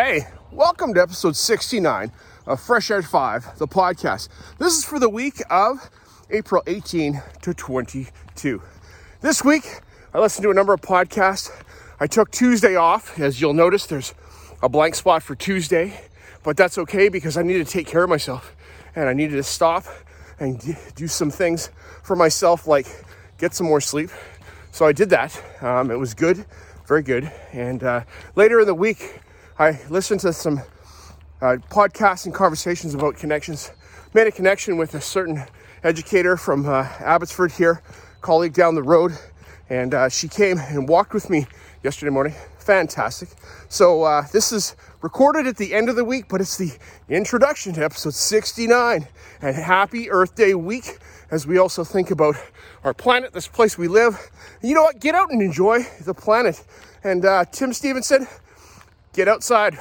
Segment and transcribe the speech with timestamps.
[0.00, 2.12] Hey, welcome to episode 69
[2.46, 4.28] of Fresh Air 5, the podcast.
[4.58, 5.90] This is for the week of
[6.30, 8.62] April 18 to 22.
[9.22, 9.80] This week,
[10.14, 11.50] I listened to a number of podcasts.
[11.98, 13.18] I took Tuesday off.
[13.18, 14.14] As you'll notice, there's
[14.62, 16.00] a blank spot for Tuesday,
[16.44, 18.54] but that's okay because I needed to take care of myself
[18.94, 19.84] and I needed to stop
[20.38, 20.60] and
[20.94, 21.70] do some things
[22.04, 22.86] for myself, like
[23.36, 24.10] get some more sleep.
[24.70, 25.42] So I did that.
[25.60, 26.46] Um, it was good,
[26.86, 27.32] very good.
[27.52, 28.04] And uh,
[28.36, 29.22] later in the week,
[29.60, 30.62] I listened to some
[31.42, 33.72] uh, podcasts and conversations about connections.
[34.14, 35.42] Made a connection with a certain
[35.82, 37.82] educator from uh, Abbotsford here,
[38.20, 39.18] colleague down the road,
[39.68, 41.48] and uh, she came and walked with me
[41.82, 42.34] yesterday morning.
[42.60, 43.30] Fantastic.
[43.68, 47.72] So uh, this is recorded at the end of the week, but it's the introduction
[47.72, 49.08] to episode 69.
[49.42, 50.98] And happy Earth Day week
[51.32, 52.36] as we also think about
[52.84, 54.30] our planet, this place we live.
[54.62, 55.00] You know what?
[55.00, 56.64] Get out and enjoy the planet.
[57.02, 58.28] And uh, Tim Stevenson
[59.18, 59.76] get outside.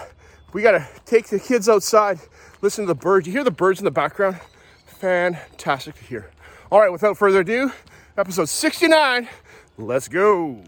[0.52, 2.18] We got to take the kids outside,
[2.64, 3.28] listen to the birds.
[3.28, 4.39] You hear the birds in the background?
[4.88, 6.31] Fantastic to hear.
[6.72, 7.72] All right, without further ado,
[8.17, 9.30] episode 69.
[9.78, 10.64] Let's go.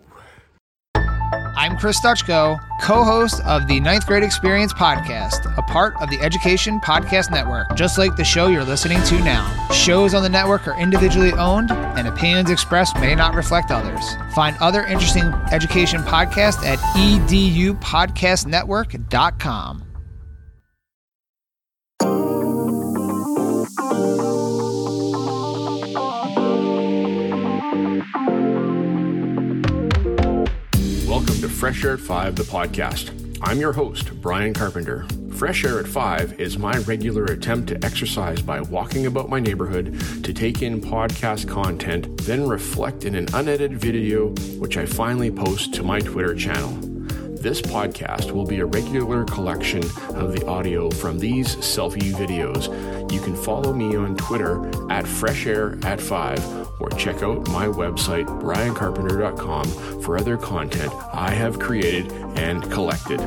[1.69, 6.19] I'm Chris Dutchko, co host of the Ninth Grade Experience podcast, a part of the
[6.19, 9.69] Education Podcast Network, just like the show you're listening to now.
[9.69, 14.03] Shows on the network are individually owned, and opinions expressed may not reflect others.
[14.33, 19.88] Find other interesting education podcasts at edupodcastnetwork.com.
[31.49, 33.37] Fresh Air at 5, the podcast.
[33.41, 35.05] I'm your host, Brian Carpenter.
[35.35, 39.99] Fresh Air at 5 is my regular attempt to exercise by walking about my neighborhood
[40.23, 45.73] to take in podcast content, then reflect in an unedited video, which I finally post
[45.75, 46.71] to my Twitter channel.
[47.39, 49.83] This podcast will be a regular collection
[50.15, 52.67] of the audio from these selfie videos.
[53.11, 57.67] You can follow me on Twitter at Fresh Air at 5 or check out my
[57.67, 63.19] website, briancarpenter.com, for other content I have created and collected.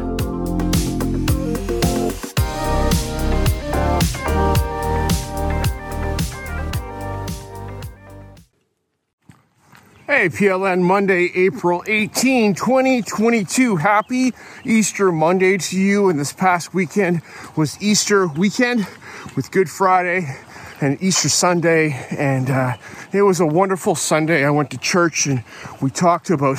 [10.07, 13.77] Hey, PLN Monday, April 18, 2022.
[13.77, 16.11] Happy Easter Monday to you.
[16.11, 17.23] And this past weekend
[17.57, 18.87] was Easter weekend
[19.35, 20.37] with Good Friday
[20.83, 21.93] and Easter Sunday.
[22.11, 22.77] And uh,
[23.13, 24.45] it was a wonderful Sunday.
[24.45, 25.45] I went to church and
[25.81, 26.59] we talked about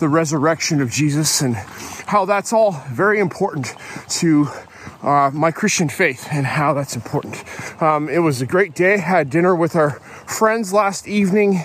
[0.00, 3.74] the resurrection of Jesus and how that's all very important
[4.08, 4.48] to
[5.02, 7.44] uh, my Christian faith and how that's important.
[7.82, 8.98] Um, it was a great day.
[8.98, 11.60] Had dinner with our friends last evening,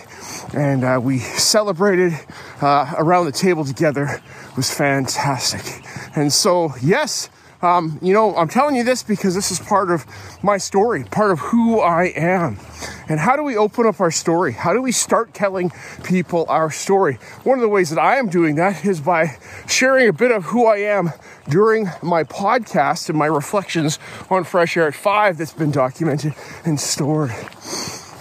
[0.53, 2.13] and uh, we celebrated
[2.61, 4.21] uh, around the table together.
[4.51, 5.83] It was fantastic.
[6.15, 7.29] And so, yes,
[7.63, 10.05] um, you know, I'm telling you this because this is part of
[10.43, 12.59] my story, part of who I am.
[13.07, 14.51] And how do we open up our story?
[14.51, 15.71] How do we start telling
[16.03, 17.15] people our story?
[17.43, 19.37] One of the ways that I am doing that is by
[19.67, 21.11] sharing a bit of who I am
[21.49, 26.33] during my podcast and my reflections on Fresh Air at 5 that's been documented
[26.65, 27.31] and stored.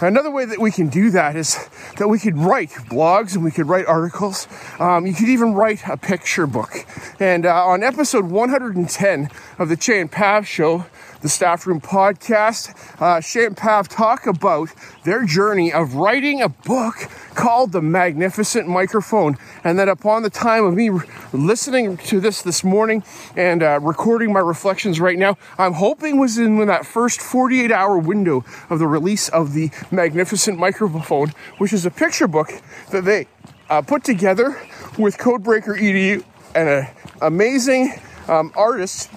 [0.03, 1.57] Another way that we can do that is
[1.97, 4.49] that we could write blogs and we could write articles.
[4.77, 6.85] Um, you could even write a picture book.
[7.21, 10.85] And uh, on episode 110 of the Che and Pav Show,
[11.23, 14.69] the Staff Room podcast, uh, Che and Pav talk about
[15.05, 16.95] their journey of writing a book
[17.33, 19.37] called The Magnificent Microphone.
[19.63, 20.91] And that upon the time of me
[21.31, 23.03] listening to this this morning
[23.37, 27.97] and uh, recording my reflections right now, I'm hoping was in that first 48 hour
[27.97, 32.51] window of the release of The Magnificent Microphone, which is a picture book
[32.91, 33.27] that they
[33.69, 34.61] uh, put together
[34.97, 36.87] with Codebreaker EDU and an
[37.21, 37.93] amazing
[38.27, 39.09] um, artist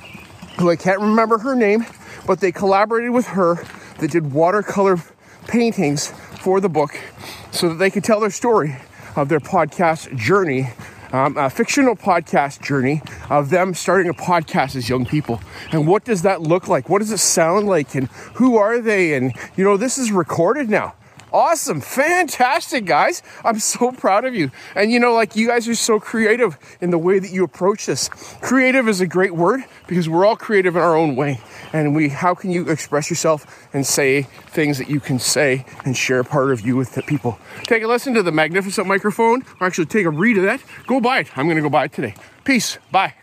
[0.58, 1.86] who I can't remember her name,
[2.26, 3.62] but they collaborated with her.
[3.98, 4.98] They did watercolor
[5.46, 6.98] paintings for the book
[7.50, 8.76] so that they could tell their story
[9.16, 10.68] of their podcast journey,
[11.12, 15.40] um, a fictional podcast journey of them starting a podcast as young people.
[15.72, 16.88] And what does that look like?
[16.88, 17.94] What does it sound like?
[17.94, 19.14] And who are they?
[19.14, 20.94] And, you know, this is recorded now.
[21.32, 21.80] Awesome.
[21.80, 23.22] Fantastic, guys.
[23.44, 24.50] I'm so proud of you.
[24.74, 27.86] And you know, like you guys are so creative in the way that you approach
[27.86, 28.08] this.
[28.40, 31.40] Creative is a great word because we're all creative in our own way.
[31.72, 35.96] And we, how can you express yourself and say things that you can say and
[35.96, 37.38] share part of you with the people?
[37.64, 40.62] Take a listen to the magnificent microphone, or actually take a read of that.
[40.86, 41.36] Go buy it.
[41.36, 42.14] I'm going to go buy it today.
[42.44, 42.78] Peace.
[42.90, 43.14] Bye.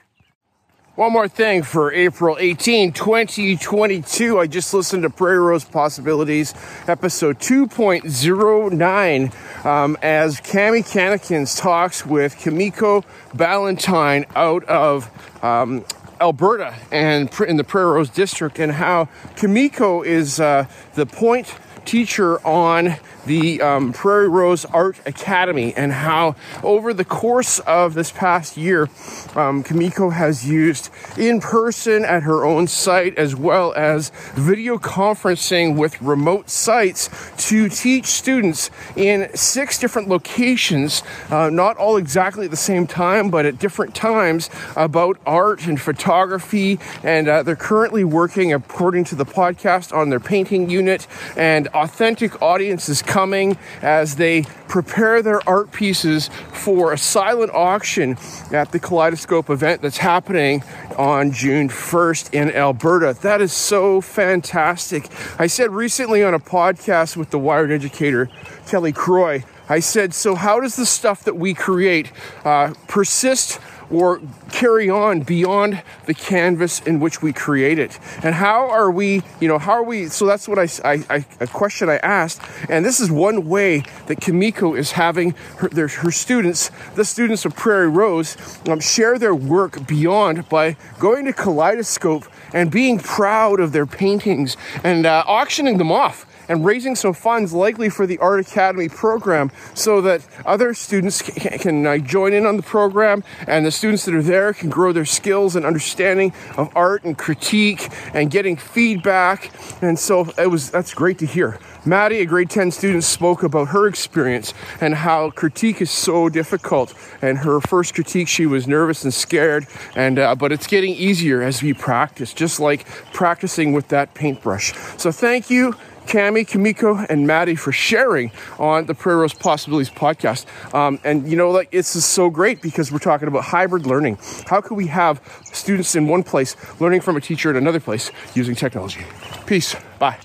[0.96, 4.40] One more thing for April 18, 2022.
[4.40, 6.54] I just listened to Prairie Rose Possibilities,
[6.88, 13.04] episode 2.09, um, as Cami Cannikins talks with Kimiko
[13.34, 15.10] Ballantyne out of
[15.44, 15.84] um,
[16.22, 22.46] Alberta and in the Prairie Rose District, and how Kimiko is uh, the point teacher
[22.46, 28.58] on the um, Prairie Rose Art Academy and how over the course of this past
[28.58, 28.90] year,
[29.36, 35.78] um, Kimiko has used in person at her own site as well as video conferencing
[35.78, 37.10] with remote sites
[37.50, 43.30] to teach students in six different locations, uh, not all exactly at the same time,
[43.30, 46.80] but at different times about art and photography.
[47.04, 51.08] And uh, they're currently working, according to the podcast, on their painting unit
[51.38, 58.18] and authentic audiences coming as they prepare their art pieces for a silent auction
[58.52, 60.64] at the Kaleidoscope event that's happening
[60.98, 63.16] on June 1st in Alberta.
[63.22, 65.08] That is so fantastic.
[65.40, 68.30] I said recently on a podcast with the Wired Educator,
[68.68, 72.12] Kelly Croy, I said, So, how does the stuff that we create
[72.44, 73.60] uh, persist
[73.94, 78.00] or carry on beyond the canvas in which we create it?
[78.24, 80.08] And how are we, you know, how are we?
[80.08, 82.42] So that's what I, I, I a question I asked.
[82.70, 87.46] And this is one way that Kimiko is having her, their, her students, the students
[87.46, 88.36] of Prairie Rose,
[88.68, 94.58] um, share their work beyond by going to Kaleidoscope and being proud of their paintings
[94.84, 99.52] and uh, auctioning them off and raising some funds likely for the Art Academy program
[99.74, 104.06] so that other students can, can uh, join in on the program and the students
[104.06, 108.56] that are there can grow their skills and understanding of art and critique and getting
[108.56, 109.52] feedback.
[109.82, 111.60] And so it was that's great to hear.
[111.86, 116.94] Maddie, a grade 10 student, spoke about her experience and how critique is so difficult.
[117.22, 121.42] And her first critique, she was nervous and scared, and uh, but it's getting easier
[121.42, 124.74] as we practice, just like practicing with that paintbrush.
[124.98, 130.46] So thank you Cami, Kimiko, and Maddie for sharing on the Prairie Rose Possibilities podcast.
[130.74, 134.18] Um, and you know, like it's just so great because we're talking about hybrid learning.
[134.48, 138.12] How can we have students in one place learning from a teacher in another place
[138.34, 139.06] using technology?
[139.46, 139.76] Peace.
[140.00, 140.20] Bye.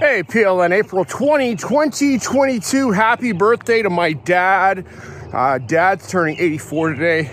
[0.00, 2.90] Hey, PLN, April 20, 2022.
[2.90, 4.84] Happy birthday to my dad.
[5.32, 7.30] Uh, Dad's turning 84 today,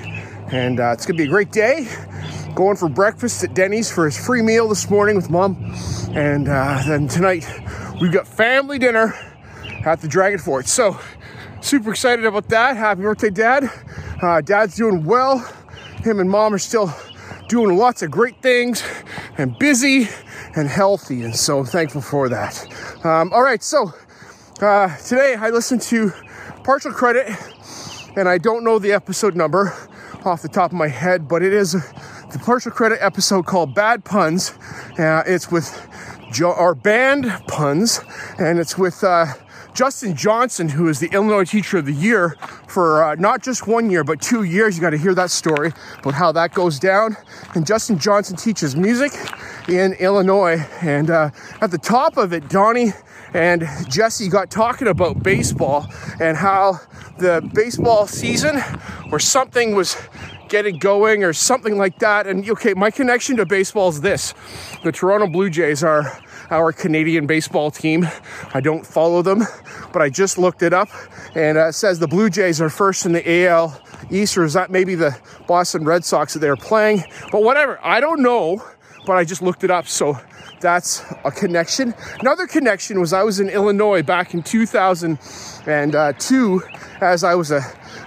[0.51, 1.87] and uh, it's gonna be a great day.
[2.53, 5.73] Going for breakfast at Denny's for his free meal this morning with mom,
[6.11, 7.43] and uh, then tonight
[7.99, 9.15] we've got family dinner
[9.83, 10.67] at the Dragon Fort.
[10.67, 10.99] So,
[11.59, 12.77] super excited about that.
[12.77, 13.67] Happy birthday, Dad.
[14.21, 15.39] Uh, Dad's doing well.
[16.03, 16.93] Him and mom are still
[17.47, 18.83] doing lots of great things
[19.39, 20.07] and busy
[20.55, 22.63] and healthy, and so thankful for that.
[23.03, 23.91] Um, all right, so
[24.61, 26.11] uh, today I listened to
[26.63, 27.35] partial credit
[28.17, 29.73] and I don't know the episode number
[30.25, 34.03] off the top of my head, but it is the partial credit episode called Bad
[34.03, 34.53] Puns.
[34.97, 35.87] Uh, it's with
[36.31, 38.01] jo- our band puns,
[38.39, 39.27] and it's with uh,
[39.77, 42.35] Justin Johnson, who is the Illinois Teacher of the Year
[42.67, 44.75] for uh, not just one year, but two years.
[44.75, 47.15] You got to hear that story about how that goes down.
[47.53, 49.11] And Justin Johnson teaches music
[49.67, 50.65] in Illinois.
[50.81, 51.29] And uh,
[51.61, 52.93] at the top of it, Donnie
[53.35, 55.85] and Jesse got talking about baseball
[56.19, 56.79] and how
[57.19, 58.59] the baseball season
[59.11, 59.95] or something was
[60.49, 62.25] getting going or something like that.
[62.25, 64.33] And okay, my connection to baseball is this
[64.83, 68.07] the Toronto Blue Jays are our Canadian baseball team.
[68.53, 69.43] I don't follow them,
[69.93, 70.89] but I just looked it up
[71.35, 74.53] and uh, it says the Blue Jays are first in the AL East, or is
[74.53, 75.17] that maybe the
[75.47, 77.03] Boston Red Sox that they're playing?
[77.31, 78.63] But whatever, I don't know,
[79.05, 79.87] but I just looked it up.
[79.87, 80.17] So
[80.59, 81.93] that's a connection.
[82.19, 86.61] Another connection was I was in Illinois back in 2002
[87.01, 87.61] as I was a,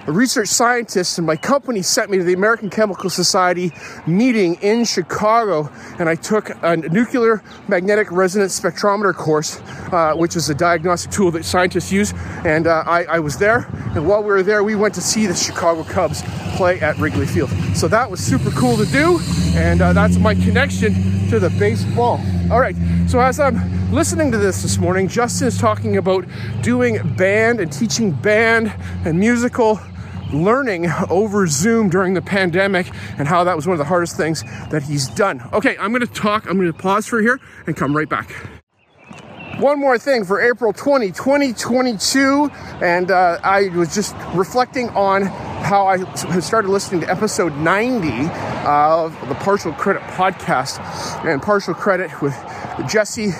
[0.06, 3.72] a, research scientist, and my company sent me to the American Chemical Society
[4.06, 9.60] meeting in Chicago, and I took a nuclear magnetic resonance spectrometer course,
[9.92, 12.12] uh, which is a diagnostic tool that scientists use.
[12.44, 15.26] And uh, I, I was there, and while we were there, we went to see
[15.26, 16.22] the Chicago Cubs
[16.56, 17.50] play at Wrigley Field.
[17.74, 19.18] So that was super cool to do,
[19.54, 22.20] and uh, that's my connection to the baseball.
[22.50, 26.24] All right, so as I'm listening to this this morning, Justin is talking about
[26.62, 28.72] doing band and teaching band
[29.04, 29.80] and musical
[30.32, 34.44] learning over Zoom during the pandemic and how that was one of the hardest things
[34.70, 35.42] that he's done.
[35.52, 38.59] Okay, I'm gonna talk, I'm gonna pause for here and come right back.
[39.60, 42.50] One more thing for April 20, 2022,
[42.80, 46.02] and uh, I was just reflecting on how I
[46.40, 48.08] started listening to episode 90
[48.64, 50.80] of the Partial Credit podcast,
[51.26, 52.34] and Partial Credit with
[52.88, 53.32] Jesse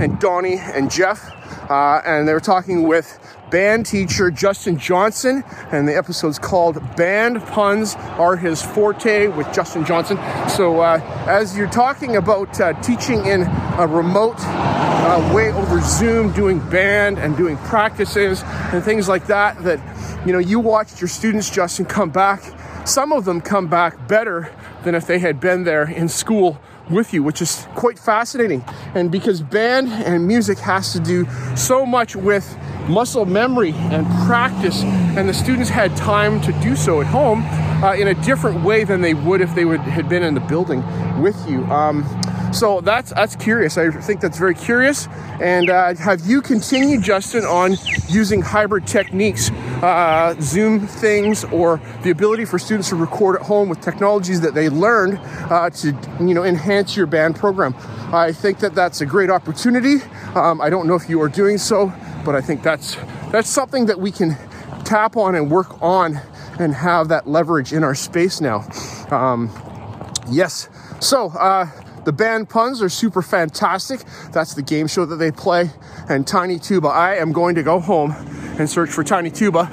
[0.00, 1.30] and Donnie and Jeff,
[1.70, 3.20] uh, and they were talking with
[3.52, 9.84] band teacher Justin Johnson, and the episode's called Band Puns Are His Forte with Justin
[9.84, 10.18] Johnson.
[10.48, 13.44] So, uh, as you're talking about uh, teaching in
[13.80, 19.62] a remote uh, way over Zoom doing band and doing practices and things like that.
[19.64, 19.80] That
[20.26, 22.42] you know, you watched your students, Justin, come back.
[22.86, 24.52] Some of them come back better
[24.84, 26.60] than if they had been there in school
[26.90, 28.62] with you, which is quite fascinating.
[28.94, 34.82] And because band and music has to do so much with muscle memory and practice,
[34.82, 37.44] and the students had time to do so at home
[37.82, 40.40] uh, in a different way than they would if they would had been in the
[40.40, 40.82] building
[41.22, 41.64] with you.
[41.66, 42.04] Um,
[42.52, 43.78] so that's that's curious.
[43.78, 45.06] I think that's very curious.
[45.40, 47.76] And uh, have you continued, Justin, on
[48.08, 49.50] using hybrid techniques,
[49.82, 54.54] uh, Zoom things, or the ability for students to record at home with technologies that
[54.54, 55.18] they learned
[55.50, 55.88] uh, to
[56.20, 57.74] you know enhance your band program?
[58.12, 59.98] I think that that's a great opportunity.
[60.34, 61.92] Um, I don't know if you are doing so,
[62.24, 62.96] but I think that's
[63.30, 64.36] that's something that we can
[64.84, 66.20] tap on and work on
[66.58, 68.66] and have that leverage in our space now.
[69.10, 69.50] Um,
[70.28, 70.68] yes.
[70.98, 71.28] So.
[71.28, 71.68] Uh,
[72.04, 74.00] the band puns are super fantastic.
[74.32, 75.70] That's the game show that they play.
[76.08, 76.88] And Tiny Tuba.
[76.88, 78.12] I am going to go home
[78.58, 79.70] and search for Tiny Tuba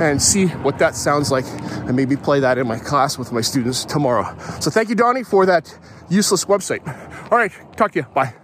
[0.00, 3.40] and see what that sounds like and maybe play that in my class with my
[3.40, 4.36] students tomorrow.
[4.60, 5.76] So thank you, Donnie, for that
[6.08, 6.86] useless website.
[7.30, 8.06] All right, talk to you.
[8.14, 8.39] Bye.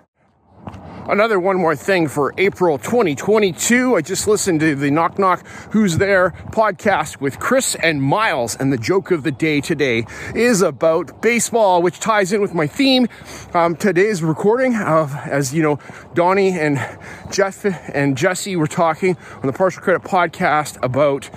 [1.08, 3.94] Another one more thing for April 2022.
[3.94, 8.72] I just listened to the Knock Knock Who's There podcast with Chris and Miles, and
[8.72, 13.06] the joke of the day today is about baseball, which ties in with my theme.
[13.54, 15.78] Um, today's recording of, as you know,
[16.14, 16.84] Donnie and
[17.30, 21.30] Jeff and Jesse were talking on the Partial Credit podcast about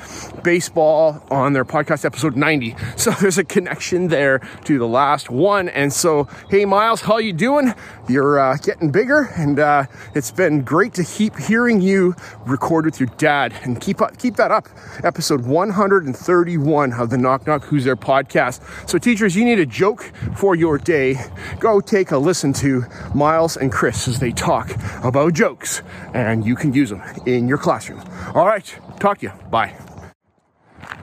[0.43, 2.75] baseball on their podcast episode 90.
[2.99, 5.69] So there's a connection there to the last one.
[5.69, 7.73] And so, hey, Miles, how you doing?
[8.09, 9.85] You're uh, getting bigger and uh,
[10.15, 14.35] it's been great to keep hearing you record with your dad and keep up, keep
[14.37, 14.67] that up.
[15.03, 18.61] Episode 131 of the Knock Knock Who's There podcast.
[18.89, 21.15] So, teachers, you need a joke for your day.
[21.59, 24.71] Go take a listen to Miles and Chris as they talk
[25.03, 25.81] about jokes,
[26.13, 28.01] and you can use them in your classroom.
[28.33, 29.33] All right, talk to you.
[29.49, 29.88] Bye.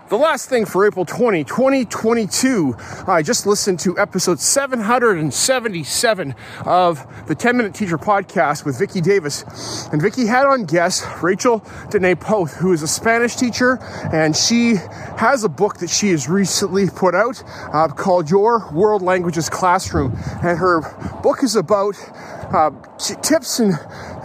[0.08, 2.76] The last thing for April 20, 2022,
[3.08, 6.34] I just listened to episode 777
[6.64, 9.88] of the 10 Minute Teacher podcast with Vicki Davis.
[9.90, 11.60] And Vicki had on guest Rachelle
[11.90, 13.80] Dene Poth, who is a Spanish teacher,
[14.12, 14.76] and she
[15.18, 20.12] has a book that she has recently put out uh, called Your World Languages Classroom.
[20.40, 20.82] And her
[21.20, 21.96] book is about
[22.54, 22.70] uh,
[23.22, 23.74] tips and,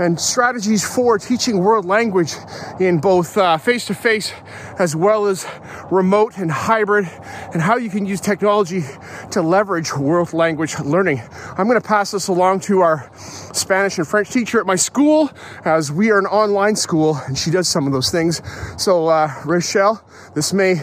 [0.01, 2.34] and strategies for teaching world language
[2.79, 4.34] in both face to face
[4.79, 5.46] as well as
[5.91, 7.08] remote and hybrid,
[7.53, 8.81] and how you can use technology
[9.29, 11.22] to leverage world language learning.
[11.58, 13.12] I'm going to pass this along to our
[13.53, 15.29] Spanish and French teacher at my school,
[15.65, 18.41] as we are an online school, and she does some of those things.
[18.77, 20.01] So, uh, Rachelle,
[20.34, 20.81] this may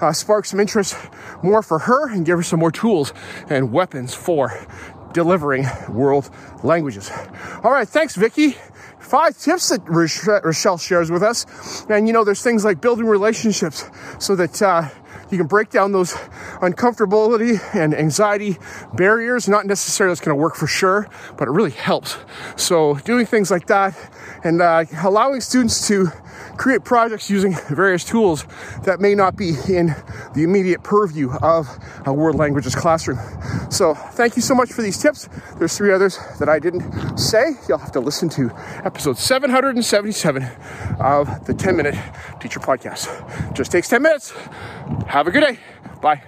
[0.00, 0.96] uh, spark some interest
[1.42, 3.12] more for her and give her some more tools
[3.48, 4.66] and weapons for
[5.16, 6.28] delivering world
[6.62, 7.10] languages.
[7.64, 8.54] All right, thanks, Vicki.
[9.00, 11.86] Five tips that Rachelle shares with us.
[11.88, 14.90] And you know, there's things like building relationships so that uh,
[15.30, 16.12] you can break down those
[16.62, 18.58] uncomfortability and anxiety
[18.94, 19.48] barriers.
[19.48, 22.16] Not necessarily it's going to work for sure, but it really helps.
[22.56, 23.96] So, doing things like that
[24.44, 26.08] and uh, allowing students to
[26.56, 28.46] create projects using various tools
[28.84, 29.94] that may not be in
[30.34, 31.68] the immediate purview of
[32.06, 33.18] a world languages classroom.
[33.70, 35.28] So thank you so much for these tips.
[35.58, 37.52] There's three others that I didn't say.
[37.68, 38.50] You'll have to listen to
[38.84, 40.42] episode 777
[41.00, 41.94] of the 10 minute
[42.40, 43.54] teacher podcast.
[43.54, 44.32] Just takes 10 minutes.
[45.06, 45.58] Have a good day.
[46.00, 46.22] Bye.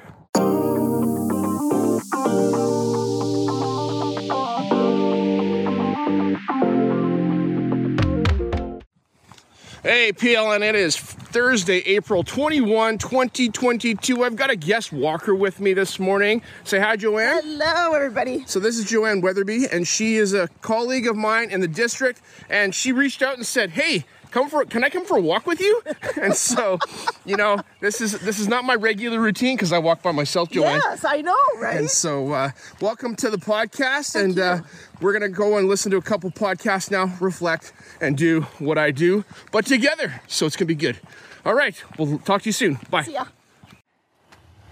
[9.84, 14.24] Hey, PLN, it is Thursday, April 21, 2022.
[14.24, 16.42] I've got a guest walker with me this morning.
[16.64, 17.42] Say hi, Joanne.
[17.42, 18.44] Hello, everybody.
[18.46, 22.20] So, this is Joanne Weatherby, and she is a colleague of mine in the district.
[22.50, 25.46] And she reached out and said, Hey, come for can I come for a walk
[25.46, 25.82] with you?
[26.22, 26.78] and so,
[27.24, 30.50] you know, this is this is not my regular routine because I walk by myself,
[30.50, 30.80] Joanne.
[30.84, 31.78] Yes, I know, right?
[31.78, 34.60] And so, uh, welcome to the podcast, Thank and uh,
[35.00, 38.90] we're gonna go and listen to a couple podcasts now, reflect, and do what I
[38.90, 40.20] do, but together.
[40.26, 40.98] So it's gonna be good.
[41.44, 42.78] All right, we'll talk to you soon.
[42.90, 43.06] Bye.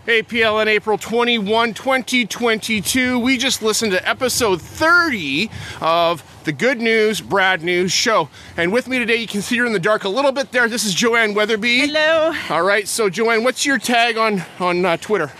[0.07, 3.19] Hey, PLN April 21, 2022.
[3.19, 8.29] We just listened to episode 30 of the Good News, Brad News show.
[8.57, 10.69] And with me today, you can see her in the dark a little bit there.
[10.69, 11.89] This is Joanne Weatherby.
[11.89, 12.33] Hello.
[12.51, 15.33] All right, so Joanne, what's your tag on on uh, Twitter?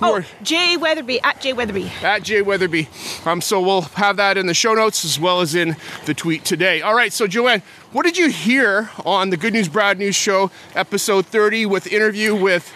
[0.00, 1.92] Oh, Or- Jay Weatherby at Jay Weatherby.
[2.02, 2.88] at Jay Weatherby.
[3.26, 5.76] Um, so we'll have that in the show notes as well as in
[6.06, 6.80] the tweet today.
[6.80, 7.60] All right, so Joanne,
[7.92, 12.34] what did you hear on the Good News Brad News show, episode 30, with interview
[12.34, 12.72] with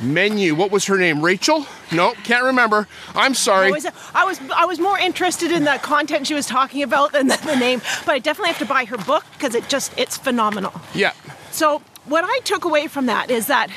[0.00, 0.54] Menu.
[0.54, 1.22] What was her name?
[1.22, 1.66] Rachel?
[1.92, 2.88] Nope, can't remember.
[3.14, 3.68] I'm sorry.
[3.68, 7.12] I was, I was I was more interested in the content she was talking about
[7.12, 9.96] than the, the name, but I definitely have to buy her book because it just
[9.98, 10.80] it's phenomenal.
[10.94, 11.12] Yeah.
[11.50, 13.68] So what I took away from that is that,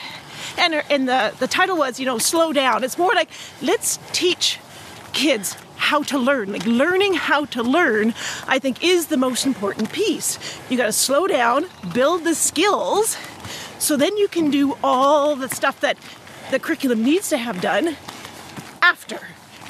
[0.57, 2.83] and and the the title was you know slow down.
[2.83, 3.29] It's more like
[3.61, 4.59] let's teach
[5.13, 6.51] kids how to learn.
[6.51, 8.13] Like learning how to learn,
[8.47, 10.39] I think is the most important piece.
[10.69, 13.17] You got to slow down, build the skills,
[13.83, 15.97] so then you can do all the stuff that
[16.51, 17.97] the curriculum needs to have done
[18.81, 19.19] after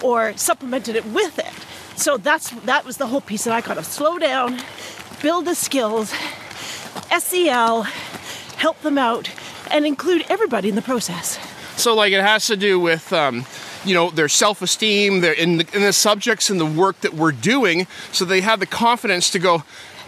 [0.04, 2.00] or supplemented it with it.
[2.00, 4.60] So that's that was the whole piece that I got to slow down,
[5.24, 6.14] build the skills,
[7.18, 7.84] SEL,
[8.58, 9.32] help them out,
[9.72, 11.40] and include everybody in the process.
[11.76, 13.48] So like it has to do with um,
[13.84, 17.32] you know their self-esteem, their in the, in the subjects and the work that we're
[17.32, 19.64] doing, so they have the confidence to go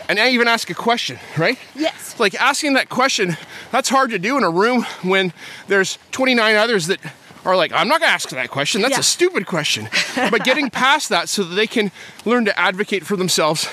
[0.10, 1.58] and I even ask a question, right?
[1.76, 2.20] Yes.
[2.20, 3.38] Like asking that question,
[3.72, 5.34] that's hard to do in a room when
[5.68, 7.00] there's 29 others that
[7.46, 8.82] are like, I'm not gonna ask that question.
[8.82, 9.00] That's Yeah.
[9.00, 9.88] a stupid question.
[10.16, 11.92] but getting past that so that they can
[12.26, 13.68] learn to advocate for themselves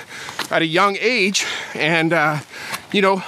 [0.50, 2.40] at a young age, and uh,
[2.92, 3.22] you know,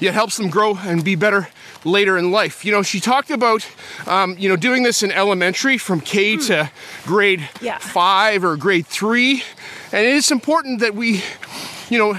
[0.00, 1.48] it helps them grow and be better
[1.84, 2.62] later in life.
[2.62, 3.66] You know, she talked about,
[4.06, 6.70] um, you know, doing this in elementary from K to
[7.06, 7.48] grade.
[7.62, 7.78] Yeah.
[7.78, 9.42] five or grade three,
[9.92, 11.22] and it is important that we,
[11.88, 12.18] you know,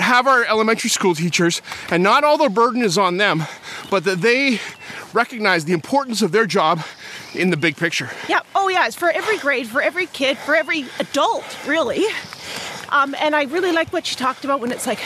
[0.00, 3.42] have our elementary school teachers, and not all the burden is on them,
[3.90, 4.60] but that they
[5.12, 6.80] recognize the importance of their job
[7.34, 8.10] in the big picture.
[8.28, 8.40] Yeah.
[8.54, 8.86] Oh, yeah.
[8.86, 12.04] It's for every grade, for every kid, for every adult, really.
[12.90, 15.00] Um, and I really like what she talked about when it's like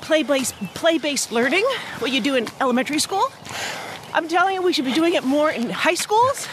[0.00, 1.64] play-based, play-based learning,
[1.98, 3.24] what you do in elementary school.
[4.12, 6.48] I'm telling you, we should be doing it more in high schools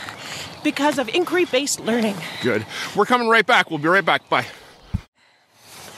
[0.63, 2.15] because of inquiry-based learning.
[2.41, 2.65] Good.
[2.95, 3.69] We're coming right back.
[3.69, 4.29] We'll be right back.
[4.29, 4.45] Bye.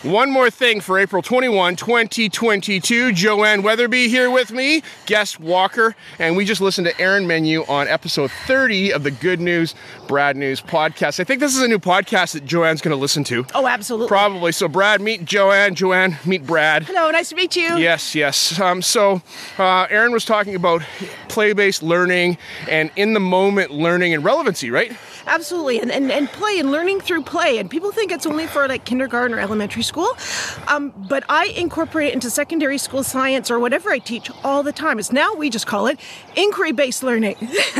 [0.03, 3.13] One more thing for April 21, 2022.
[3.13, 7.87] Joanne Weatherby here with me, guest Walker, and we just listened to Aaron Menu on
[7.87, 9.75] episode 30 of the Good News,
[10.09, 11.21] Brad News podcast.
[11.21, 13.45] I think this is a new podcast that Joanne's going to listen to.
[13.55, 14.09] Oh, absolutely.
[14.09, 14.51] Probably.
[14.51, 15.73] So, Brad, meet Joanne.
[15.73, 16.83] Joanne, meet Brad.
[16.83, 17.77] Hello, nice to meet you.
[17.77, 18.59] Yes, yes.
[18.59, 19.21] Um, so,
[19.57, 20.81] uh, Aaron was talking about
[21.29, 22.37] play based learning
[22.69, 24.91] and in the moment learning and relevancy, right?
[25.25, 27.57] Absolutely, and, and and play and learning through play.
[27.57, 30.09] And people think it's only for like kindergarten or elementary school,
[30.67, 34.73] um, but I incorporate it into secondary school science or whatever I teach all the
[34.73, 34.99] time.
[34.99, 35.99] It's now we just call it
[36.35, 37.35] inquiry-based learning,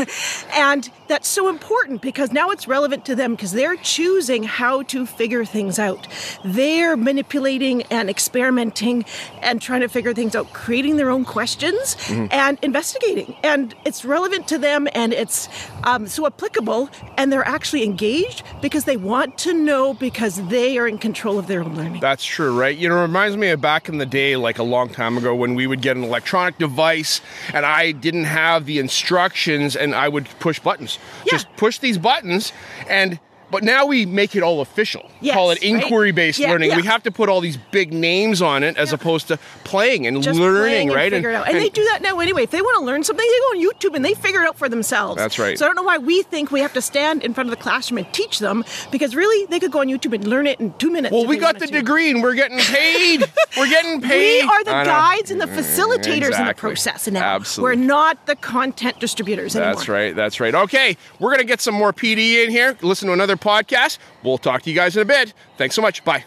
[0.52, 5.04] and that's so important because now it's relevant to them because they're choosing how to
[5.04, 6.08] figure things out.
[6.44, 9.04] They're manipulating and experimenting
[9.42, 11.96] and trying to figure things out, creating their own questions
[12.30, 13.36] and investigating.
[13.42, 15.48] And it's relevant to them and it's
[15.84, 20.86] um, so applicable and they're actually engaged because they want to know because they are
[20.86, 22.00] in control of their own learning.
[22.00, 22.76] That's true, right?
[22.76, 25.34] You know, it reminds me of back in the day, like a long time ago,
[25.34, 27.20] when we would get an electronic device
[27.52, 31.00] and I didn't have the instructions and I would push buttons.
[31.24, 31.32] Yeah.
[31.32, 32.52] Just push these buttons
[32.88, 33.18] and
[33.54, 35.08] but now we make it all official.
[35.20, 36.70] Yes, Call it inquiry based Yeah, learning.
[36.70, 36.76] yeah.
[36.76, 40.20] We have to put all these big names on it as opposed to playing and
[40.24, 41.12] Just learning, playing right?
[41.12, 41.46] And out.
[41.46, 42.42] And, they do that now anyway.
[42.42, 44.58] If they want to learn something, they go on YouTube and they figure it out
[44.58, 45.18] for themselves.
[45.18, 45.56] That's right.
[45.56, 47.62] So I don't know why we think we have to stand in front of the
[47.62, 50.72] classroom and teach them because really they could go on YouTube and learn it in
[50.78, 51.12] two minutes.
[51.12, 51.72] Well, we got the to.
[51.72, 53.20] degree and we're getting paid.
[53.56, 54.42] we're getting paid.
[54.42, 54.90] We are the I know.
[54.90, 57.22] guides and the facilitators in the process now.
[57.36, 57.76] Absolutely.
[57.76, 59.74] We're not the content distributors anymore.
[59.76, 60.16] That's right.
[60.16, 60.54] That's right.
[60.54, 62.76] Okay, we're going to get some more PD in here.
[62.82, 63.98] Listen to another podcast.
[64.22, 65.34] We'll talk to you guys in a bit.
[65.58, 66.04] Thanks so much.
[66.04, 66.24] Bye.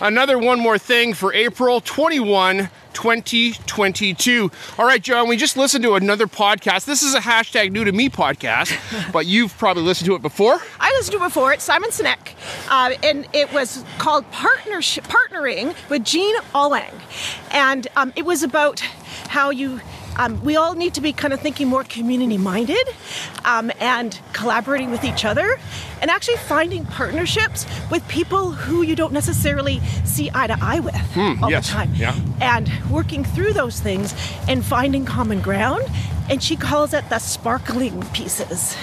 [0.00, 4.50] Another one more thing for April 21, 2022.
[4.76, 6.86] All right, John, we just listened to another podcast.
[6.86, 8.76] This is a hashtag new to me podcast,
[9.12, 10.60] but you've probably listened to it before.
[10.80, 11.52] I listened to it before.
[11.52, 12.32] It's Simon Sinek,
[12.68, 16.92] uh, and it was called Partnership Partnering with Jean Oelwang,
[17.52, 18.80] and um, it was about
[19.28, 19.80] how you.
[20.16, 22.86] Um, we all need to be kind of thinking more community minded
[23.44, 25.58] um, and collaborating with each other
[26.00, 30.94] and actually finding partnerships with people who you don't necessarily see eye to eye with
[31.16, 32.14] all Hmm, yes, the time yeah.
[32.40, 34.14] and working through those things
[34.48, 35.82] and finding common ground
[36.28, 38.74] and she calls it the sparkling pieces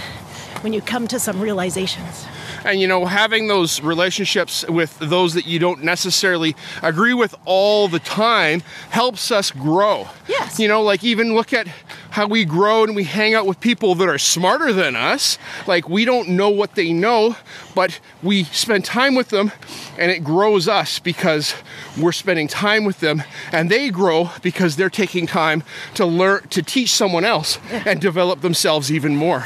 [0.61, 2.25] when you come to some realizations
[2.65, 7.87] and you know having those relationships with those that you don't necessarily agree with all
[7.87, 10.59] the time helps us grow Yes.
[10.59, 11.67] you know like even look at
[12.11, 15.87] how we grow and we hang out with people that are smarter than us like
[15.87, 17.35] we don't know what they know
[17.75, 19.51] but we spend time with them
[19.97, 21.55] and it grows us because
[21.97, 26.61] we're spending time with them and they grow because they're taking time to learn to
[26.61, 29.45] teach someone else and develop themselves even more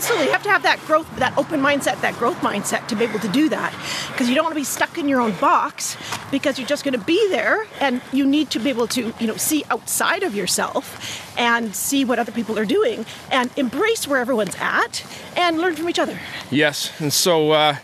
[0.00, 0.26] absolutely.
[0.26, 3.18] You have to have that growth, that open mindset, that growth mindset to be able
[3.18, 3.70] to do that.
[4.08, 5.96] Because you don't want to be stuck in your own box
[6.30, 9.26] because you're just going to be there and you need to be able to, you
[9.26, 14.20] know, see outside of yourself and see what other people are doing and embrace where
[14.20, 15.02] everyone's at
[15.36, 16.20] and learn from each other.
[16.50, 16.92] Yes.
[17.00, 17.76] And so, uh,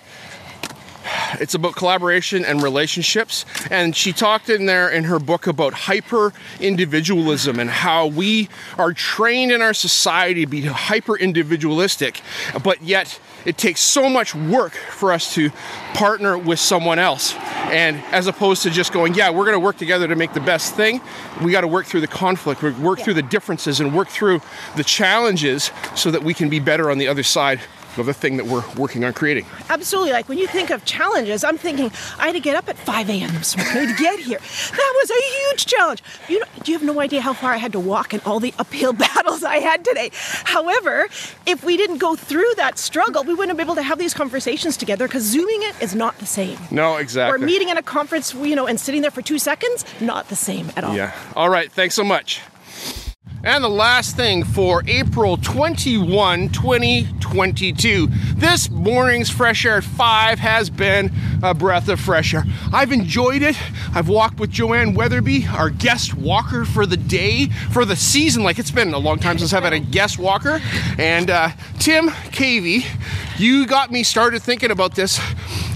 [1.41, 3.47] it's about collaboration and relationships.
[3.71, 8.93] And she talked in there in her book about hyper individualism and how we are
[8.93, 12.21] trained in our society to be hyper individualistic,
[12.63, 15.51] but yet it takes so much work for us to
[15.95, 17.35] partner with someone else.
[17.71, 20.41] And as opposed to just going, yeah, we're going to work together to make the
[20.41, 21.01] best thing,
[21.43, 24.43] we got to work through the conflict, work through the differences, and work through
[24.75, 27.61] the challenges so that we can be better on the other side
[27.99, 29.47] of the thing that we're working on creating.
[29.69, 30.13] Absolutely.
[30.13, 33.11] Like when you think of challenges, I'm thinking I had to get up at 5
[33.11, 33.33] a.m.
[33.35, 34.39] this morning to get here.
[34.39, 36.03] That was a huge challenge.
[36.29, 38.55] You know, you have no idea how far I had to walk and all the
[38.59, 40.11] uphill battles I had today.
[40.13, 41.09] However,
[41.47, 44.77] if we didn't go through that struggle, we wouldn't be able to have these conversations
[44.77, 46.59] together because zooming it is not the same.
[46.71, 47.43] No, exactly.
[47.43, 50.37] Or meeting in a conference, you know, and sitting there for two seconds, not the
[50.37, 50.95] same at all.
[50.95, 51.13] Yeah.
[51.35, 51.71] All right.
[51.71, 52.43] Thanks so much.
[53.47, 58.09] And the last thing for April 21, 2022.
[58.35, 61.13] This morning's Fresh Air at 5 has been
[61.45, 62.43] a breath of fresh air.
[62.73, 63.57] I've enjoyed it.
[63.95, 68.43] I've walked with Joanne Weatherby, our guest walker for the day, for the season.
[68.43, 70.61] Like it's been a long time since I've had a guest walker.
[70.99, 72.85] And uh, Tim Cavey,
[73.39, 75.21] you got me started thinking about this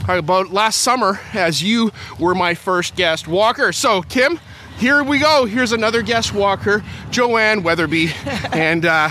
[0.09, 3.71] about last summer as you were my first guest walker.
[3.71, 4.41] So, Tim,
[4.81, 5.45] here we go.
[5.45, 8.12] Here's another guest walker, Joanne Weatherby,
[8.53, 9.11] and uh,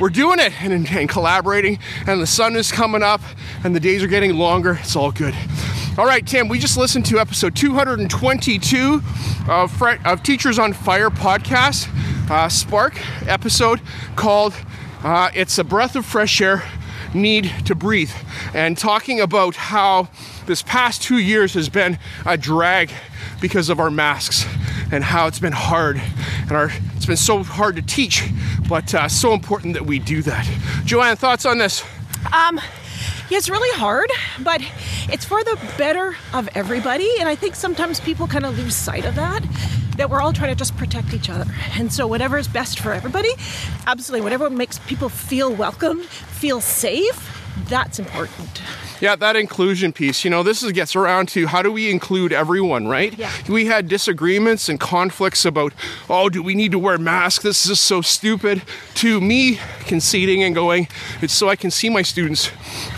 [0.00, 1.78] we're doing it and, and, collaborating.
[2.06, 3.20] And the sun is coming up,
[3.62, 4.78] and the days are getting longer.
[4.80, 5.34] It's all good.
[5.98, 6.48] All right, Tim.
[6.48, 9.02] We just listened to episode 222
[9.46, 11.90] of, Fre- of Teachers on Fire podcast,
[12.30, 13.82] uh, Spark episode
[14.16, 14.54] called
[15.04, 16.64] uh, "It's a Breath of Fresh Air."
[17.12, 18.12] Need to breathe,
[18.54, 20.08] and talking about how
[20.46, 22.92] this past two years has been a drag
[23.40, 24.46] because of our masks
[24.90, 26.00] and how it's been hard
[26.42, 28.28] and our it's been so hard to teach,
[28.68, 30.46] but uh, so important that we do that.
[30.84, 31.82] Joanne, thoughts on this?
[32.32, 32.60] Um,
[33.30, 34.60] yeah, it's really hard, but
[35.08, 39.04] it's for the better of everybody, and I think sometimes people kind of lose sight
[39.04, 39.42] of that.
[39.96, 41.44] That we're all trying to just protect each other.
[41.78, 43.30] And so, whatever is best for everybody,
[43.86, 48.62] absolutely, whatever makes people feel welcome, feel safe, that's important.
[49.00, 50.24] Yeah, that inclusion piece.
[50.24, 53.16] You know, this is, gets around to how do we include everyone, right?
[53.16, 53.32] Yeah.
[53.48, 55.72] We had disagreements and conflicts about,
[56.10, 57.42] oh, do we need to wear masks?
[57.42, 58.62] This is so stupid.
[58.96, 60.86] To me conceding and going,
[61.22, 62.46] it's so I can see my students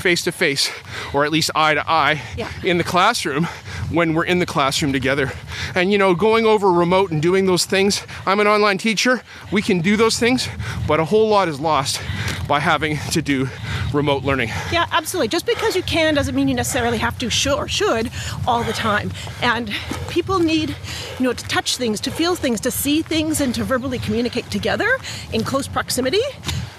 [0.00, 0.70] face to face,
[1.14, 2.50] or at least eye to eye, yeah.
[2.64, 3.44] in the classroom
[3.92, 5.30] when we're in the classroom together.
[5.76, 9.62] And you know, going over remote and doing those things, I'm an online teacher, we
[9.62, 10.48] can do those things,
[10.88, 12.00] but a whole lot is lost
[12.48, 13.48] by having to do
[13.92, 14.41] remote learning.
[14.70, 15.28] Yeah, absolutely.
[15.28, 18.10] Just because you can doesn't mean you necessarily have to should or should
[18.46, 19.12] all the time.
[19.42, 19.72] And
[20.08, 20.70] people need,
[21.18, 24.50] you know, to touch things, to feel things, to see things, and to verbally communicate
[24.50, 24.98] together
[25.32, 26.22] in close proximity.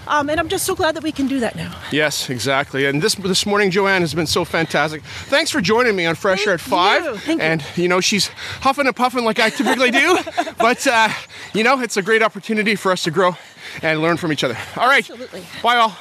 [0.08, 1.76] Um, and I'm just so glad that we can do that now.
[1.91, 2.86] Yes, exactly.
[2.86, 5.02] And this this morning, Joanne has been so fantastic.
[5.04, 7.04] Thanks for joining me on Fresh Thank Air at Five.
[7.06, 7.17] You.
[7.17, 7.84] Thank and you.
[7.84, 8.28] you know, she's
[8.62, 10.17] huffing and puffing like I typically do,
[10.58, 11.10] but uh,
[11.54, 13.38] you know, it's a great opportunity for us to grow
[13.82, 14.58] and learn from each other.
[14.78, 15.10] All right.
[15.10, 15.45] Absolutely.
[15.62, 15.95] Bye, all.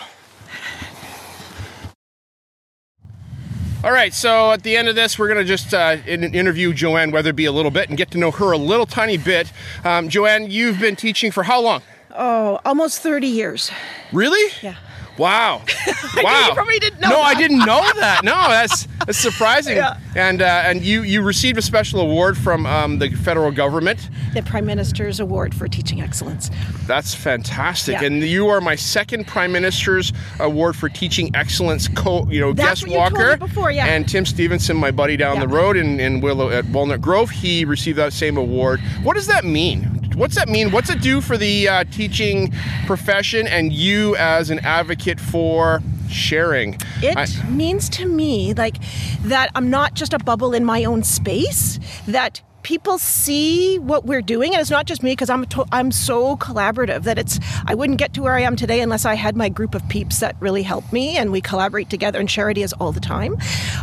[3.84, 6.72] All right, so at the end of this, we're going to just uh, in- interview
[6.72, 9.52] Joanne Weatherby a little bit and get to know her a little tiny bit.
[9.82, 11.82] Um, Joanne, you've been teaching for how long?
[12.14, 13.72] Oh, almost 30 years.
[14.12, 14.52] Really?
[14.62, 14.76] Yeah.
[15.22, 15.62] Wow.
[16.16, 16.46] wow.
[16.48, 18.24] you probably didn't know No, I didn't know that.
[18.24, 19.76] No, that's that's surprising.
[19.82, 19.96] Yeah.
[20.16, 24.10] And uh, and you you received a special award from um, the federal government.
[24.34, 26.50] The Prime Minister's Award for Teaching Excellence.
[26.86, 27.94] That's fantastic.
[28.00, 28.06] Yeah.
[28.06, 32.82] And you are my second Prime Minister's Award for Teaching Excellence co you know That's
[32.82, 33.36] guest what you told me walker.
[33.38, 33.86] before, yeah.
[33.86, 35.42] And Tim Stevenson, my buddy down Yeah.
[35.42, 38.80] the road in, in Willow at Walnut Grove, he received that same award.
[39.04, 40.01] What does that mean?
[40.14, 40.70] What's that mean?
[40.70, 42.52] What's it do for the uh, teaching
[42.86, 46.74] profession and you as an advocate for sharing?
[47.02, 48.76] It I- means to me like
[49.22, 54.22] that I'm not just a bubble in my own space, that people see what we're
[54.22, 57.74] doing and it's not just me because I'm to- I'm so collaborative that it's I
[57.74, 60.36] wouldn't get to where I am today unless I had my group of peeps that
[60.40, 63.36] really help me and we collaborate together and share ideas all the time.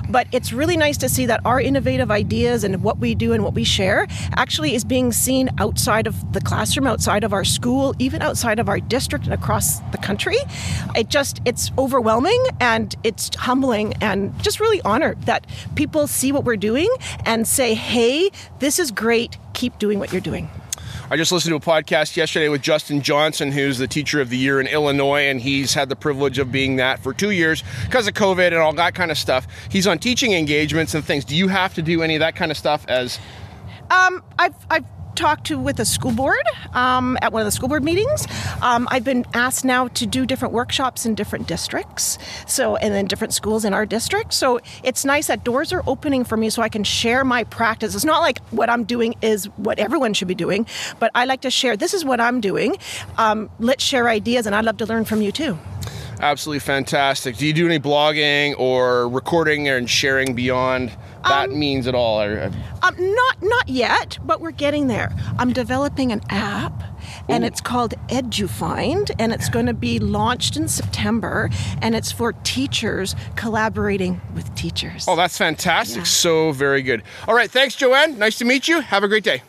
[0.10, 3.44] But it's really nice to see that our innovative ideas and what we do and
[3.44, 7.96] what we share actually is being seen outside of the classroom, outside of our school,
[8.00, 10.38] even outside of our district and across the country.
[10.96, 16.46] It just it's overwhelming and it's humbling and just really honored that people see what
[16.46, 16.90] we're doing
[17.26, 19.38] and say, "Hey, this is great.
[19.54, 20.50] Keep doing what you're doing."
[21.12, 24.38] I just listened to a podcast yesterday with Justin Johnson, who's the teacher of the
[24.38, 28.08] year in Illinois, and he's had the privilege of being that for two years because
[28.08, 29.48] of COVID and all that kind of stuff.
[29.70, 31.26] He's on teaching engagements and things.
[31.26, 33.18] Do you have to do any of that kind of stuff as?
[33.90, 34.86] Um, I've I've
[35.20, 38.26] talked to with a school board um, at one of the school board meetings.
[38.62, 43.06] Um, I've been asked now to do different workshops in different districts, so and then
[43.06, 44.34] different schools in our district.
[44.34, 47.96] So it's nice that doors are opening for me, so I can share my practice.
[47.96, 50.66] It's not like what I'm doing is what everyone should be doing,
[51.00, 51.76] but I like to share.
[51.76, 52.78] This is what I'm doing.
[53.18, 55.60] Um, let's share ideas, and I'd love to learn from you too.
[56.22, 57.38] Absolutely fantastic.
[57.38, 60.92] Do you do any blogging or recording and sharing beyond
[61.26, 62.22] that Um, means at all?
[62.22, 62.52] Or-
[62.82, 65.12] Um, not not yet, but we're getting there.
[65.38, 66.84] I'm developing an app,
[67.28, 71.50] and it's called EduFind, and it's going to be launched in September,
[71.82, 75.06] and it's for teachers collaborating with teachers.
[75.08, 76.06] Oh, that's fantastic.
[76.06, 77.04] So very good.
[77.28, 77.50] All right.
[77.52, 78.18] Thanks, Joanne.
[78.18, 78.80] Nice to meet you.
[78.82, 79.42] Have a great day.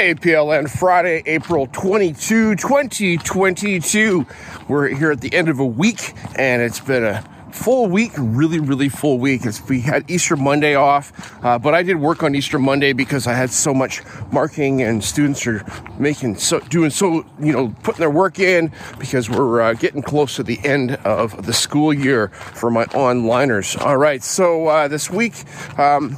[0.00, 4.26] Hey, PLN, Friday, April 22, 2022.
[4.66, 7.20] We're here at the end of a week, and it's been a
[7.52, 9.44] full week, really, really full week.
[9.44, 13.26] It's, we had Easter Monday off, uh, but I did work on Easter Monday because
[13.26, 14.00] I had so much
[14.32, 15.62] marking, and students are
[15.98, 20.34] making so doing so, you know, putting their work in because we're uh, getting close
[20.36, 23.78] to the end of the school year for my onliners.
[23.78, 25.34] All right, so uh, this week.
[25.78, 26.16] Um,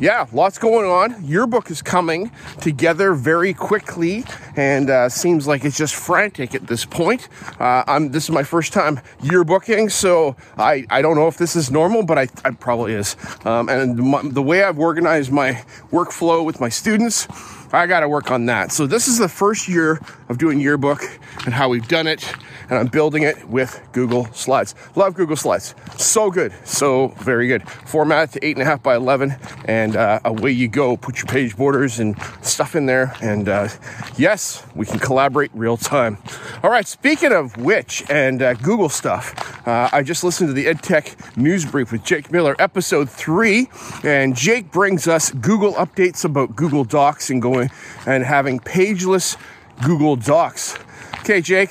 [0.00, 1.24] yeah, lots going on.
[1.24, 4.24] Your book is coming together very quickly,
[4.56, 7.28] and uh, seems like it's just frantic at this point.
[7.60, 11.56] Uh, I'm this is my first time yearbooking, so I, I don't know if this
[11.56, 13.16] is normal, but I, I probably is.
[13.44, 15.52] Um, and my, the way I've organized my
[15.90, 17.26] workflow with my students,
[17.72, 18.72] I got to work on that.
[18.72, 21.02] So this is the first year of doing yearbook
[21.44, 22.32] and how we've done it,
[22.68, 24.74] and I'm building it with Google Slides.
[24.94, 27.68] Love Google Slides, so good, so very good.
[27.68, 30.96] Format it to eight and a half by eleven, and uh, away you go.
[30.96, 33.68] Put your page borders and stuff in there, and uh,
[34.16, 36.18] yes, we can collaborate real time.
[36.62, 40.66] All right, speaking of which, and uh, Google stuff, uh, I just listened to the
[40.66, 43.68] EdTech News Brief with Jake Miller, episode three,
[44.04, 47.70] and Jake brings us Google updates about Google Docs and going
[48.06, 49.36] and having pageless
[49.84, 50.78] Google Docs.
[51.20, 51.70] Okay, Jake,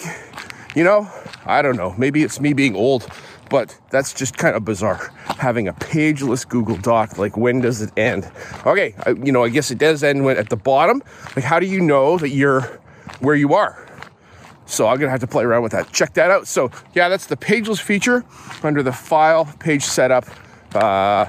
[0.77, 1.09] you know,
[1.47, 3.07] I don't know, maybe it's me being old,
[3.49, 5.11] but that's just kind of bizarre.
[5.39, 8.29] Having a pageless Google Doc, like when does it end?
[8.63, 11.01] Okay, I, you know, I guess it does end when at the bottom.
[11.35, 12.79] Like, how do you know that you're
[13.21, 13.87] where you are?
[14.67, 15.91] So I'm gonna have to play around with that.
[15.91, 16.45] Check that out.
[16.45, 18.23] So yeah, that's the pageless feature
[18.61, 20.27] under the file page setup
[20.75, 21.25] uh,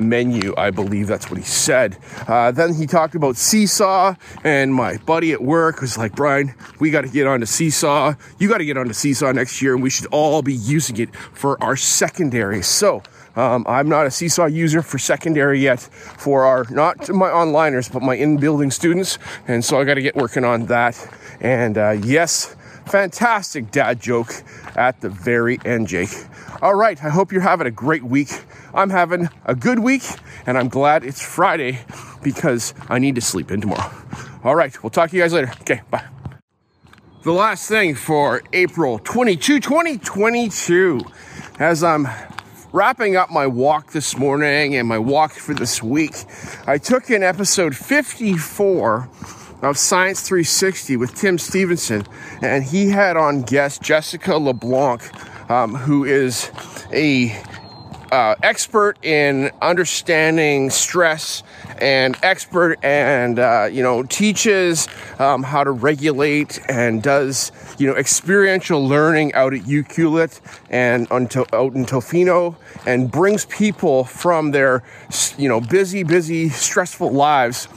[0.00, 0.54] menu.
[0.56, 1.96] I believe that's what he said.
[2.26, 6.90] Uh, then he talked about Seesaw, and my buddy at work was like, Brian, we
[6.90, 8.14] got to get onto Seesaw.
[8.38, 11.14] You got to get onto Seesaw next year, and we should all be using it
[11.14, 12.62] for our secondary.
[12.62, 13.02] So.
[13.36, 18.02] Um, I'm not a Seesaw user for secondary yet for our, not my onliners, but
[18.02, 19.18] my in building students.
[19.46, 20.98] And so I got to get working on that.
[21.40, 22.56] And uh, yes,
[22.90, 24.32] fantastic dad joke
[24.76, 26.10] at the very end, Jake.
[26.60, 28.44] All right, I hope you're having a great week.
[28.74, 30.02] I'm having a good week,
[30.46, 31.80] and I'm glad it's Friday
[32.22, 33.90] because I need to sleep in tomorrow.
[34.44, 35.52] All right, we'll talk to you guys later.
[35.60, 36.04] Okay, bye.
[37.22, 41.00] The last thing for April 22, 2022,
[41.58, 42.08] as I'm
[42.72, 46.14] wrapping up my walk this morning and my walk for this week,
[46.66, 49.08] I took in episode 54
[49.62, 52.06] of Science 360 with Tim Stevenson,
[52.42, 55.02] and he had on guest Jessica LeBlanc,
[55.50, 56.50] um, who is
[56.92, 57.28] a
[58.10, 61.42] uh, expert in understanding stress
[61.78, 67.96] and expert and uh, you know teaches um, how to regulate and does you know
[67.96, 74.50] experiential learning out at Ucluelet and on to, out in Tofino and brings people from
[74.50, 74.82] their
[75.38, 77.68] you know busy busy stressful lives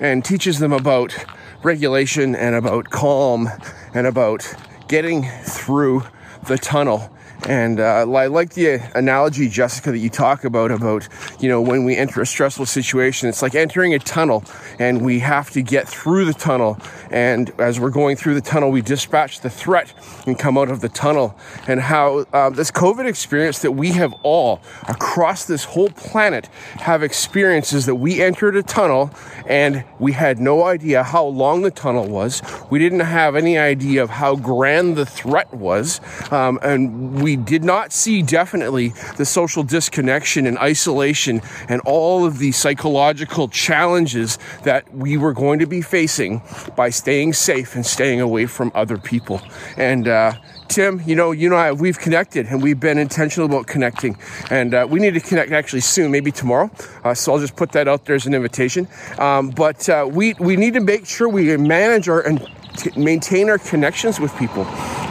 [0.00, 1.14] and teaches them about
[1.62, 3.48] regulation and about calm
[3.94, 4.54] and about
[4.86, 6.02] getting through
[6.46, 7.10] the tunnel
[7.46, 11.08] and uh, I like the analogy, Jessica, that you talk about about
[11.40, 14.44] you know when we enter a stressful situation, it's like entering a tunnel,
[14.78, 16.78] and we have to get through the tunnel.
[17.10, 19.92] And as we're going through the tunnel, we dispatch the threat
[20.26, 21.36] and come out of the tunnel.
[21.66, 26.46] And how um, this COVID experience that we have all across this whole planet
[26.80, 29.10] have experiences that we entered a tunnel
[29.46, 32.42] and we had no idea how long the tunnel was.
[32.70, 37.36] We didn't have any idea of how grand the threat was, um, and we we
[37.36, 38.88] did not see definitely
[39.18, 45.58] the social disconnection and isolation and all of the psychological challenges that we were going
[45.58, 46.40] to be facing
[46.74, 49.42] by staying safe and staying away from other people.
[49.76, 50.32] And uh,
[50.68, 54.16] Tim, you know, you know, we've connected and we've been intentional about connecting,
[54.48, 56.70] and uh, we need to connect actually soon, maybe tomorrow.
[57.04, 58.88] Uh, so I'll just put that out there as an invitation.
[59.18, 62.40] Um, but uh, we we need to make sure we manage our and
[62.76, 64.64] t- maintain our connections with people,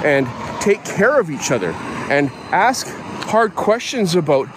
[0.04, 0.26] and
[0.62, 1.72] take care of each other,
[2.10, 2.88] and ask
[3.28, 4.48] hard questions about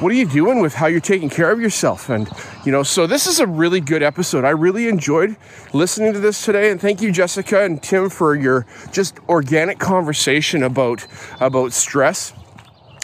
[0.00, 2.30] what are you doing with how you're taking care of yourself and
[2.64, 5.36] you know so this is a really good episode i really enjoyed
[5.72, 10.62] listening to this today and thank you jessica and tim for your just organic conversation
[10.62, 11.06] about
[11.40, 12.32] about stress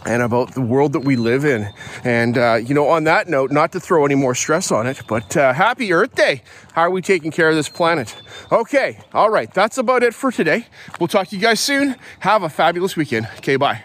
[0.06, 1.68] and about the world that we live in.
[2.04, 5.02] And, uh, you know, on that note, not to throw any more stress on it,
[5.08, 6.42] but uh, happy Earth Day.
[6.72, 8.16] How are we taking care of this planet?
[8.52, 10.66] Okay, all right, that's about it for today.
[11.00, 11.96] We'll talk to you guys soon.
[12.20, 13.28] Have a fabulous weekend.
[13.38, 13.84] Okay, bye.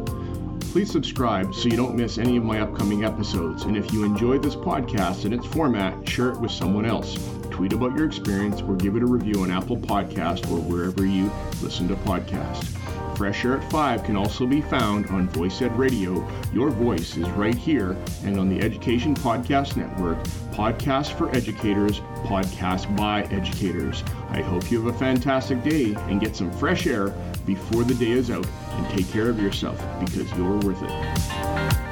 [0.71, 3.63] Please subscribe so you don't miss any of my upcoming episodes.
[3.63, 7.17] And if you enjoyed this podcast and its format, share it with someone else.
[7.49, 11.29] Tweet about your experience or give it a review on Apple Podcast or wherever you
[11.61, 12.77] listen to podcasts.
[13.17, 16.25] Fresh Air at 5 can also be found on Voice Ed Radio.
[16.53, 22.95] Your voice is right here and on the Education Podcast Network, Podcast for Educators, Podcast
[22.95, 24.05] by Educators.
[24.29, 27.13] I hope you have a fantastic day and get some fresh air
[27.45, 31.90] before the day is out and take care of yourself because you're worth it.